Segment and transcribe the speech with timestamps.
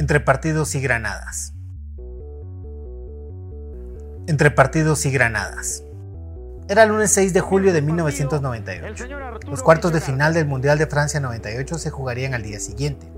[0.00, 1.52] Entre partidos y granadas.
[4.26, 5.84] Entre partidos y granadas.
[6.70, 9.04] Era el lunes 6 de julio de 1998.
[9.50, 13.12] Los cuartos de final del Mundial de Francia 98 se jugarían al día siguiente.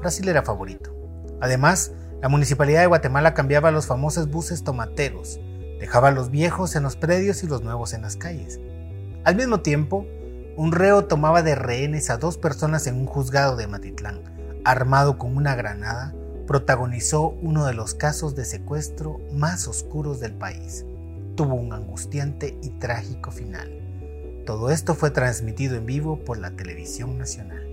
[0.00, 0.92] Brasil era favorito.
[1.40, 5.38] Además, la Municipalidad de Guatemala cambiaba los famosos buses tomateros,
[5.78, 8.58] dejaba a los viejos en los predios y los nuevos en las calles.
[9.22, 10.04] Al mismo tiempo,
[10.56, 14.20] un reo tomaba de rehenes a dos personas en un juzgado de Matitlán,
[14.64, 16.12] armado con una granada,
[16.46, 20.84] protagonizó uno de los casos de secuestro más oscuros del país.
[21.36, 24.42] Tuvo un angustiante y trágico final.
[24.46, 27.66] Todo esto fue transmitido en vivo por la televisión nacional.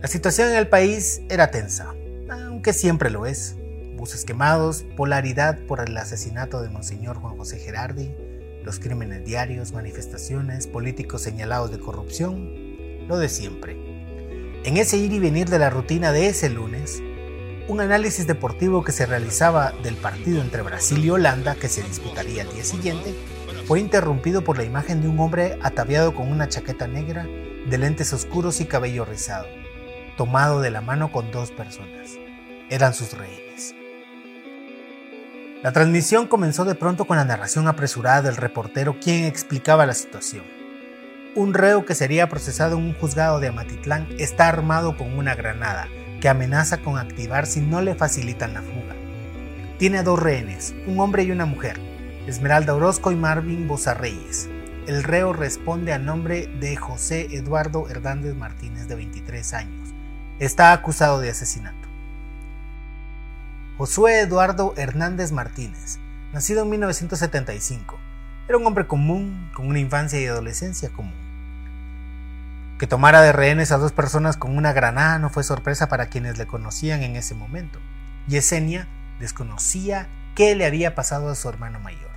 [0.00, 1.92] La situación en el país era tensa,
[2.30, 3.56] aunque siempre lo es.
[3.96, 8.14] Buses quemados, polaridad por el asesinato de Monseñor Juan José Gerardi,
[8.62, 13.87] los crímenes diarios, manifestaciones, políticos señalados de corrupción, lo de siempre.
[14.64, 17.00] En ese ir y venir de la rutina de ese lunes,
[17.68, 22.42] un análisis deportivo que se realizaba del partido entre Brasil y Holanda, que se disputaría
[22.42, 23.14] el día siguiente,
[23.66, 27.26] fue interrumpido por la imagen de un hombre ataviado con una chaqueta negra,
[27.68, 29.46] de lentes oscuros y cabello rizado,
[30.16, 32.16] tomado de la mano con dos personas.
[32.68, 33.74] Eran sus rehenes.
[35.62, 40.44] La transmisión comenzó de pronto con la narración apresurada del reportero quien explicaba la situación.
[41.38, 45.86] Un reo que sería procesado en un juzgado de Amatitlán está armado con una granada
[46.20, 48.96] que amenaza con activar si no le facilitan la fuga.
[49.78, 51.78] Tiene a dos rehenes, un hombre y una mujer,
[52.26, 54.48] Esmeralda Orozco y Marvin Bozarreyes.
[54.88, 59.90] El reo responde a nombre de José Eduardo Hernández Martínez de 23 años.
[60.40, 61.88] Está acusado de asesinato.
[63.76, 66.00] Josué Eduardo Hernández Martínez,
[66.32, 67.96] nacido en 1975,
[68.48, 71.27] era un hombre común, con una infancia y adolescencia común.
[72.78, 76.38] Que tomara de rehenes a dos personas con una granada no fue sorpresa para quienes
[76.38, 77.80] le conocían en ese momento.
[78.28, 78.86] Yesenia
[79.18, 82.12] desconocía qué le había pasado a su hermano mayor.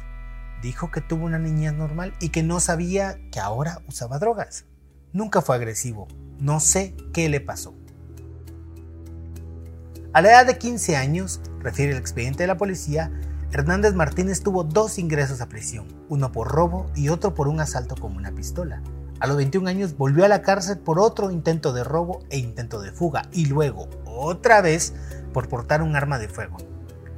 [0.61, 4.65] Dijo que tuvo una niñez normal y que no sabía que ahora usaba drogas.
[5.13, 6.07] Nunca fue agresivo.
[6.37, 7.73] No sé qué le pasó.
[10.13, 13.11] A la edad de 15 años, refiere el expediente de la policía,
[13.51, 17.95] Hernández Martínez tuvo dos ingresos a prisión, uno por robo y otro por un asalto
[17.95, 18.83] con una pistola.
[19.21, 22.81] A los 21 años volvió a la cárcel por otro intento de robo e intento
[22.81, 24.95] de fuga y luego, otra vez,
[25.31, 26.57] por portar un arma de fuego.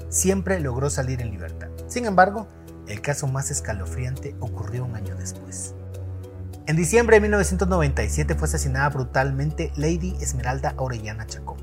[0.10, 1.70] Siempre logró salir en libertad.
[1.88, 2.50] Sin embargo,
[2.90, 5.76] el caso más escalofriante ocurrió un año después.
[6.66, 11.56] En diciembre de 1997 fue asesinada brutalmente Lady Esmeralda Orellana Chacón.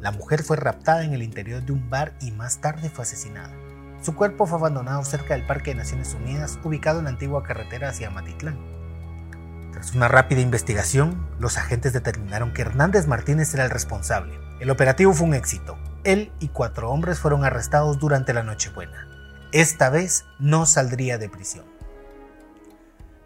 [0.00, 3.52] La mujer fue raptada en el interior de un bar y más tarde fue asesinada.
[4.00, 7.88] Su cuerpo fue abandonado cerca del Parque de Naciones Unidas, ubicado en la antigua carretera
[7.88, 8.77] hacia Matitlán.
[9.72, 14.38] Tras una rápida investigación, los agentes determinaron que Hernández Martínez era el responsable.
[14.60, 15.78] El operativo fue un éxito.
[16.04, 19.06] Él y cuatro hombres fueron arrestados durante la Nochebuena.
[19.52, 21.64] Esta vez no saldría de prisión.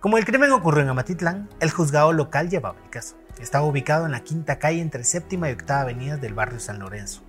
[0.00, 3.16] Como el crimen ocurrió en Amatitlán, el juzgado local llevaba el caso.
[3.38, 7.22] Estaba ubicado en la quinta calle entre séptima y octava avenidas del barrio San Lorenzo.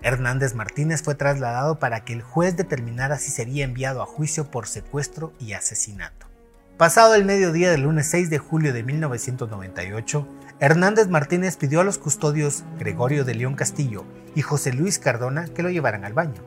[0.00, 4.68] Hernández Martínez fue trasladado para que el juez determinara si sería enviado a juicio por
[4.68, 6.27] secuestro y asesinato.
[6.78, 10.28] Pasado el mediodía del lunes 6 de julio de 1998,
[10.60, 14.04] Hernández Martínez pidió a los custodios Gregorio de León Castillo
[14.36, 16.40] y José Luis Cardona que lo llevaran al baño.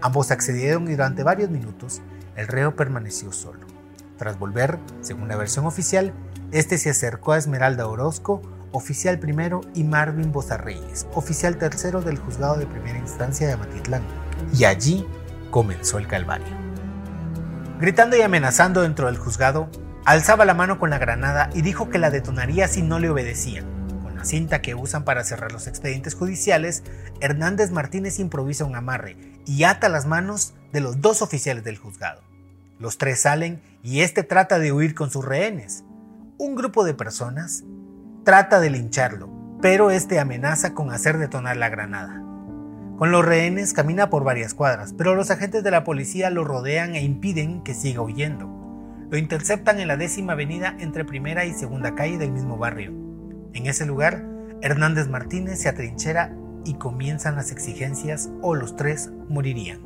[0.00, 2.00] Ambos accedieron y durante varios minutos
[2.36, 3.66] el reo permaneció solo.
[4.16, 6.12] Tras volver, según la versión oficial,
[6.52, 12.56] este se acercó a Esmeralda Orozco, oficial primero, y Marvin Bozarreyes, oficial tercero del juzgado
[12.56, 14.04] de primera instancia de Amatitlán.
[14.56, 15.04] Y allí
[15.50, 16.65] comenzó el calvario.
[17.78, 19.68] Gritando y amenazando dentro del juzgado,
[20.04, 23.66] alzaba la mano con la granada y dijo que la detonaría si no le obedecían.
[24.02, 26.82] Con la cinta que usan para cerrar los expedientes judiciales,
[27.20, 32.22] Hernández Martínez improvisa un amarre y ata las manos de los dos oficiales del juzgado.
[32.78, 35.84] Los tres salen y este trata de huir con sus rehenes
[36.38, 37.64] un grupo de personas
[38.24, 39.30] trata de lincharlo,
[39.62, 42.25] pero este amenaza con hacer detonar la granada.
[42.96, 46.94] Con los rehenes camina por varias cuadras, pero los agentes de la policía lo rodean
[46.94, 48.48] e impiden que siga huyendo.
[49.10, 52.92] Lo interceptan en la décima avenida entre primera y segunda calle del mismo barrio.
[53.52, 54.24] En ese lugar,
[54.62, 56.34] Hernández Martínez se atrinchera
[56.64, 59.80] y comienzan las exigencias o los tres morirían.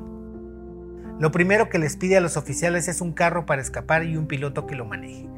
[1.19, 4.27] Lo primero que les pide a los oficiales es un carro para escapar y un
[4.27, 5.29] piloto que lo maneje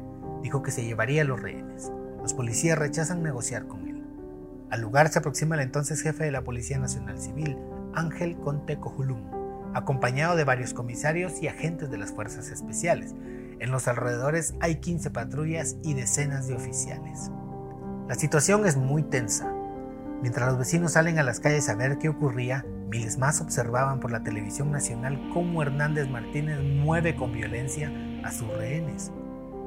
[0.43, 1.91] dijo que se llevaría a los rehenes.
[2.21, 3.92] Los policías rechazan negociar con él.
[4.73, 7.59] Al lugar se aproxima el entonces jefe de la Policía Nacional Civil,
[7.93, 9.21] Ángel Conte Cojulum,
[9.75, 13.13] acompañado de varios comisarios y agentes de las fuerzas especiales.
[13.59, 17.29] En los alrededores hay 15 patrullas y decenas de oficiales.
[18.07, 19.53] La situación es muy tensa.
[20.23, 24.11] Mientras los vecinos salen a las calles a ver qué ocurría, miles más observaban por
[24.11, 27.91] la televisión nacional cómo Hernández Martínez mueve con violencia
[28.23, 29.11] a sus rehenes.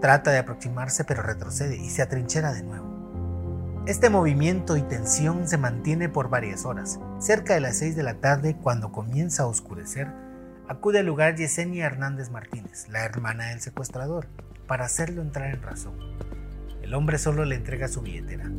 [0.01, 2.96] Trata de aproximarse pero retrocede y se atrinchera de nuevo.
[3.87, 6.99] Este movimiento y tensión se mantiene por varias horas.
[7.21, 10.09] Cerca de las 6 de la tarde, cuando comienza a oscurecer,
[10.67, 14.27] acude al lugar Yesenia Hernández Martínez, la hermana del secuestrador,
[14.67, 15.95] para hacerlo entrar en razón.
[16.83, 18.51] El hombre solo le entrega su billetera.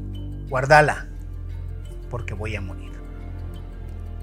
[0.48, 1.10] Guardala,
[2.10, 2.94] porque voy a morir.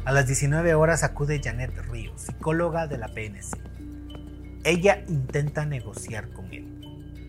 [0.06, 3.58] A las 19 horas acude Janet Ríos, psicóloga de la PNC.
[4.64, 6.83] Ella intenta negociar con él.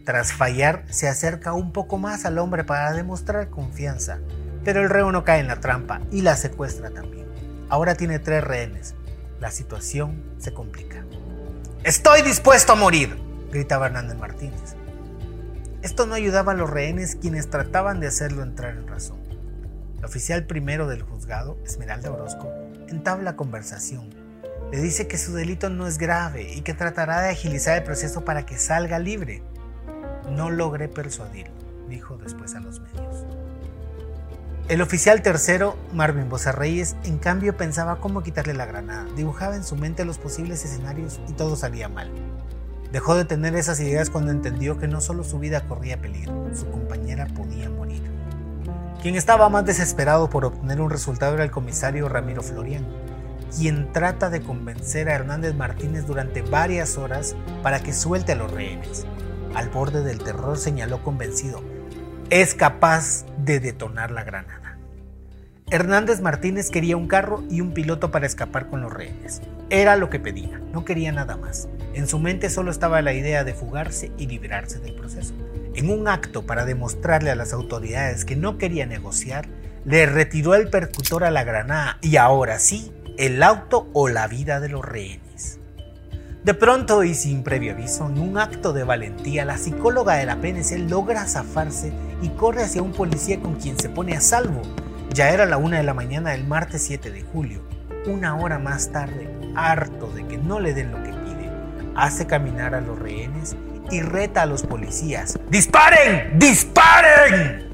[0.05, 4.19] Tras fallar, se acerca un poco más al hombre para demostrar confianza,
[4.63, 7.25] pero el reo no cae en la trampa y la secuestra también.
[7.69, 8.93] Ahora tiene tres rehenes.
[9.39, 11.03] La situación se complica.
[11.83, 13.17] Estoy dispuesto a morir,
[13.51, 14.75] gritaba Hernández Martínez.
[15.81, 19.17] Esto no ayudaba a los rehenes quienes trataban de hacerlo entrar en razón.
[19.97, 22.51] El oficial primero del juzgado, Esmeralda Orozco,
[22.89, 24.11] entabla conversación.
[24.71, 28.23] Le dice que su delito no es grave y que tratará de agilizar el proceso
[28.23, 29.41] para que salga libre.
[30.29, 31.53] No logré persuadirlo,
[31.89, 33.25] dijo después a los medios.
[34.67, 39.63] El oficial tercero, Marvin Bosa Reyes, en cambio pensaba cómo quitarle la granada, dibujaba en
[39.63, 42.09] su mente los posibles escenarios y todo salía mal.
[42.91, 46.67] Dejó de tener esas ideas cuando entendió que no solo su vida corría peligro, su
[46.71, 48.01] compañera podía morir.
[49.03, 52.87] Quien estaba más desesperado por obtener un resultado era el comisario Ramiro Florian,
[53.55, 58.49] quien trata de convencer a Hernández Martínez durante varias horas para que suelte a los
[58.49, 59.05] rehenes.
[59.55, 61.63] Al borde del terror señaló convencido,
[62.29, 64.77] es capaz de detonar la granada.
[65.71, 69.41] Hernández Martínez quería un carro y un piloto para escapar con los rehenes.
[69.69, 71.69] Era lo que pedía, no quería nada más.
[71.93, 75.33] En su mente solo estaba la idea de fugarse y librarse del proceso.
[75.73, 79.47] En un acto para demostrarle a las autoridades que no quería negociar,
[79.85, 84.59] le retiró el percutor a la granada y ahora sí, el auto o la vida
[84.59, 85.24] de los rehenes.
[86.45, 90.35] De pronto y sin previo aviso, en un acto de valentía, la psicóloga de la
[90.35, 94.61] PNC logra zafarse y corre hacia un policía con quien se pone a salvo.
[95.11, 97.61] Ya era la una de la mañana del martes 7 de julio.
[98.05, 101.49] Una hora más tarde, harto de que no le den lo que pide,
[101.95, 103.55] hace caminar a los rehenes
[103.89, 105.39] y reta a los policías.
[105.49, 106.37] ¡Disparen!
[106.37, 107.69] ¡Disparen!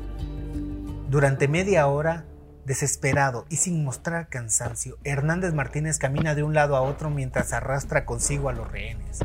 [1.09, 2.23] Durante media hora,
[2.65, 8.05] desesperado y sin mostrar cansancio, Hernández Martínez camina de un lado a otro mientras arrastra
[8.05, 9.19] consigo a los rehenes.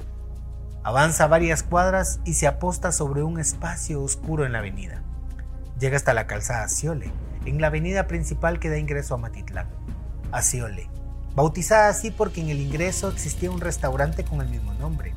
[0.83, 5.03] Avanza varias cuadras y se aposta sobre un espacio oscuro en la avenida.
[5.81, 7.11] Llega hasta la calzada Ciole,
[7.45, 9.69] en la avenida principal que da ingreso a Matitlán.
[10.33, 10.89] Aciole,
[11.35, 15.13] bautizada así porque en el ingreso existía un restaurante con el mismo nombre.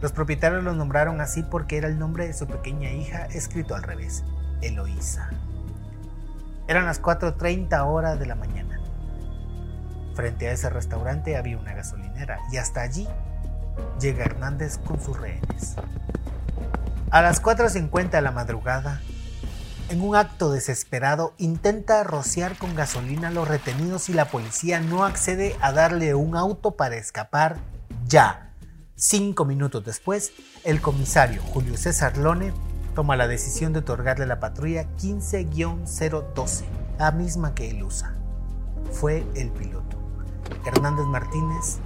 [0.00, 3.82] Los propietarios lo nombraron así porque era el nombre de su pequeña hija escrito al
[3.82, 4.22] revés,
[4.62, 5.30] Eloísa.
[6.70, 8.78] Eran las 4.30 horas de la mañana.
[10.14, 13.08] Frente a ese restaurante había una gasolinera y hasta allí
[14.00, 15.74] llega Hernández con sus rehenes.
[17.10, 19.00] A las 4.50 de la madrugada,
[19.88, 25.04] en un acto desesperado, intenta rociar con gasolina a los retenidos y la policía no
[25.04, 27.56] accede a darle un auto para escapar
[28.06, 28.52] ya.
[28.94, 30.32] Cinco minutos después,
[30.62, 32.52] el comisario Julio César Lone
[33.00, 36.64] toma la decisión de otorgarle la patrulla 15-012,
[36.98, 38.12] la misma que él usa.
[38.92, 39.96] Fue el piloto.
[40.66, 41.78] Hernández Martínez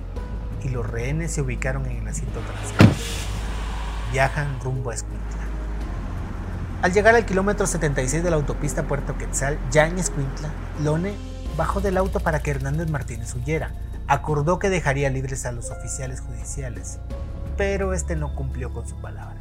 [0.64, 2.92] y los rehenes se ubicaron en el asiento trasero.
[4.10, 5.44] Viajan rumbo a Escuintla.
[6.82, 10.48] Al llegar al kilómetro 76 de la autopista Puerto Quetzal, ya en Escuintla,
[10.82, 11.14] Lone
[11.56, 13.70] bajó del auto para que Hernández Martínez huyera
[14.08, 16.98] acordó que dejaría libres a los oficiales judiciales,
[17.56, 19.36] pero este no cumplió con su palabra.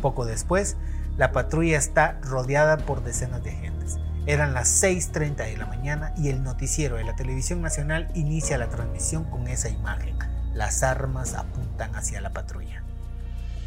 [0.00, 0.76] Poco después,
[1.18, 3.98] la patrulla está rodeada por decenas de agentes.
[4.26, 8.68] Eran las 6.30 de la mañana y el noticiero de la televisión nacional inicia la
[8.68, 10.16] transmisión con esa imagen.
[10.54, 12.84] Las armas apuntan hacia la patrulla.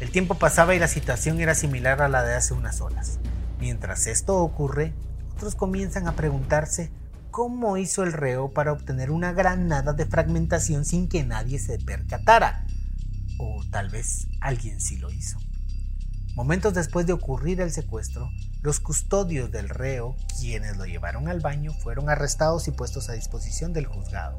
[0.00, 3.18] El tiempo pasaba y la situación era similar a la de hace unas horas.
[3.60, 4.94] Mientras esto ocurre,
[5.34, 6.90] otros comienzan a preguntarse
[7.30, 12.64] cómo hizo el reo para obtener una granada de fragmentación sin que nadie se percatara.
[13.38, 15.38] O tal vez alguien sí lo hizo.
[16.34, 18.30] Momentos después de ocurrir el secuestro,
[18.62, 23.74] los custodios del reo, quienes lo llevaron al baño, fueron arrestados y puestos a disposición
[23.74, 24.38] del juzgado.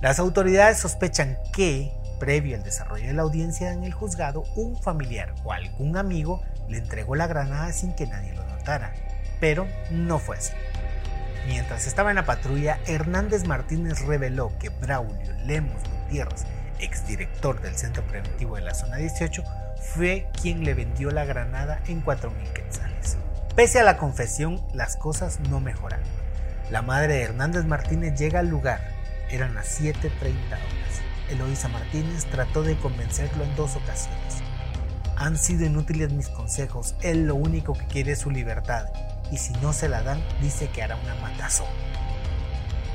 [0.00, 5.34] Las autoridades sospechan que, previo al desarrollo de la audiencia en el juzgado, un familiar
[5.44, 8.94] o algún amigo le entregó la granada sin que nadie lo notara.
[9.38, 10.54] Pero no fue así.
[11.46, 16.44] Mientras estaba en la patrulla, Hernández Martínez reveló que Braulio Lemos Gutiérrez,
[16.78, 19.44] exdirector del Centro Preventivo de la Zona 18,
[19.94, 23.16] fue quien le vendió la granada en 4.000 quetzales.
[23.56, 26.06] Pese a la confesión, las cosas no mejoraron.
[26.70, 28.80] La madre de Hernández Martínez llega al lugar.
[29.30, 30.04] Eran las 7.30
[30.52, 31.02] horas.
[31.30, 34.42] Eloísa Martínez trató de convencerlo en dos ocasiones.
[35.16, 36.94] Han sido inútiles mis consejos.
[37.02, 38.86] Él lo único que quiere es su libertad.
[39.32, 41.66] Y si no se la dan, dice que hará una matazón.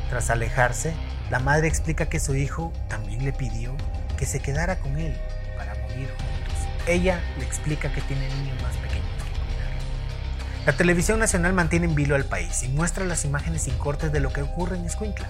[0.09, 0.93] Tras alejarse,
[1.29, 3.75] la madre explica que su hijo también le pidió
[4.17, 5.17] que se quedara con él
[5.57, 6.32] para morir juntos.
[6.85, 10.65] Ella le explica que tiene niños más pequeños que cuidar.
[10.65, 14.19] La televisión nacional mantiene en vilo al país y muestra las imágenes sin cortes de
[14.19, 15.29] lo que ocurre en Escuintla.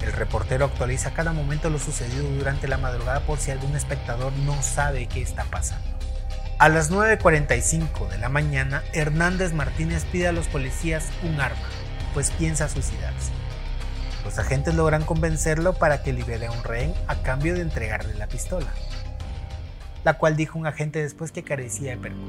[0.00, 4.62] El reportero actualiza cada momento lo sucedido durante la madrugada por si algún espectador no
[4.62, 5.86] sabe qué está pasando.
[6.58, 11.68] A las 9.45 de la mañana, Hernández Martínez pide a los policías un arma,
[12.14, 13.32] pues piensa suicidarse.
[14.24, 18.26] Los agentes logran convencerlo para que libere a un rehén a cambio de entregarle la
[18.26, 18.72] pistola,
[20.04, 22.28] la cual dijo un agente después que carecía de percutor.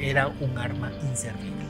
[0.00, 1.64] Era un arma inservible.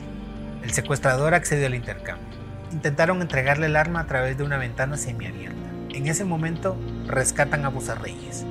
[0.62, 2.26] El secuestrador accedió al intercambio.
[2.72, 5.58] Intentaron entregarle el arma a través de una ventana semiabierta.
[5.90, 8.46] En ese momento rescatan a Reyes.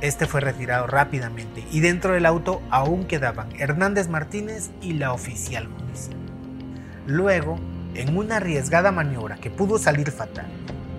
[0.00, 5.68] Este fue retirado rápidamente y dentro del auto aún quedaban Hernández Martínez y la oficial
[5.68, 6.16] judicial.
[7.06, 7.58] Luego
[7.94, 10.46] en una arriesgada maniobra que pudo salir fatal,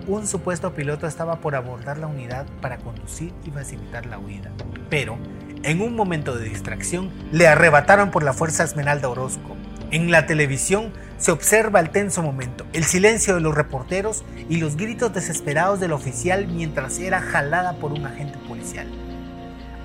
[0.06, 4.50] un supuesto piloto estaba por abordar la unidad para conducir y facilitar la huida.
[4.90, 5.18] Pero,
[5.62, 9.56] en un momento de distracción, le arrebataron por la fuerza Esmeralda Orozco.
[9.90, 14.76] En la televisión se observa el tenso momento, el silencio de los reporteros y los
[14.76, 18.88] gritos desesperados del oficial mientras era jalada por un agente policial.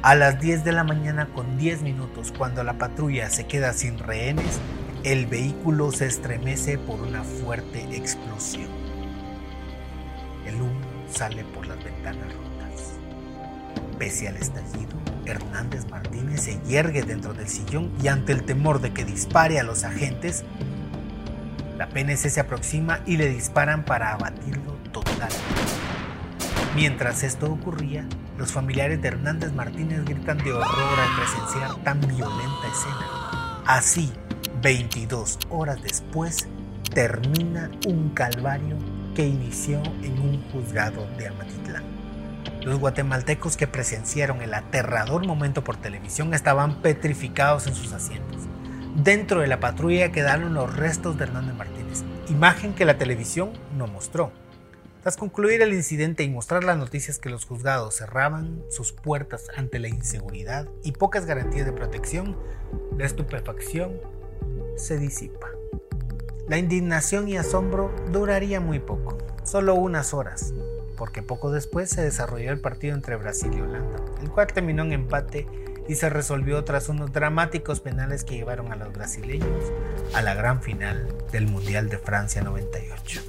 [0.02, 4.00] A las 10 de la mañana con 10 minutos, cuando la patrulla se queda sin
[4.00, 4.60] rehenes,
[5.04, 8.89] el vehículo se estremece por una fuerte explosión.
[11.20, 12.94] Sale por las ventanas rotas.
[13.98, 14.96] Pese al estallido,
[15.26, 19.64] Hernández Martínez se yergue dentro del sillón y ante el temor de que dispare a
[19.64, 20.46] los agentes,
[21.78, 25.36] la PNC se aproxima y le disparan para abatirlo totalmente.
[26.74, 28.08] Mientras esto ocurría,
[28.38, 33.62] los familiares de Hernández Martínez gritan de horror al presenciar tan violenta escena.
[33.66, 34.10] Así,
[34.62, 36.48] 22 horas después,
[36.94, 38.78] termina un calvario
[39.26, 41.84] inició en un juzgado de Amatitlán.
[42.62, 48.44] Los guatemaltecos que presenciaron el aterrador momento por televisión estaban petrificados en sus asientos.
[48.96, 53.88] Dentro de la patrulla quedaron los restos de Hernández Martínez, imagen que la televisión no
[53.88, 54.32] mostró.
[55.02, 59.80] Tras concluir el incidente y mostrar las noticias que los juzgados cerraban sus puertas ante
[59.80, 62.38] la inseguridad y pocas garantías de protección,
[62.98, 63.94] la estupefacción
[64.76, 65.59] se disipa.
[66.50, 70.56] La indignación y asombro duraría muy poco, solo unas horas,
[70.98, 74.94] porque poco después se desarrolló el partido entre Brasil y Holanda, el cual terminó en
[74.94, 75.48] empate
[75.88, 79.72] y se resolvió tras unos dramáticos penales que llevaron a los brasileños
[80.16, 83.22] a la gran final del Mundial de Francia 98.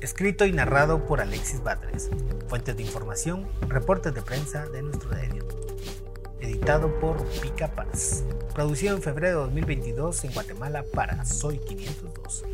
[0.00, 2.10] Escrito y narrado por Alexis Batres.
[2.48, 5.39] Fuentes de información, reportes de prensa de nuestro diario
[6.50, 8.24] editado por Pica Paz.
[8.54, 12.44] Producido en febrero de 2022 en Guatemala para Soy 502.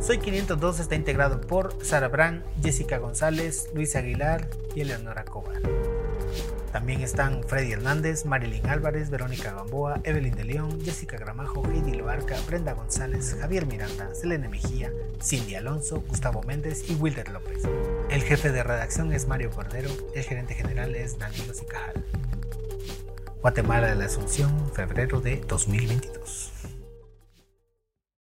[0.00, 5.60] Soy 502 está integrado por Sara Brand, Jessica González, Luis Aguilar y Eleonora Cobar.
[6.72, 12.36] También están Freddy Hernández, Marilyn Álvarez, Verónica Gamboa, Evelyn de León, Jessica Gramajo, Heidi Loarca,
[12.46, 14.90] Brenda González, Javier Miranda, Selene Mejía,
[15.22, 17.64] Cindy Alonso, Gustavo Méndez y Wilder López.
[18.08, 22.02] El jefe de redacción es Mario Cordero, el gerente general es Danilo Cicajal.
[23.42, 26.51] Guatemala de la Asunción, febrero de 2022.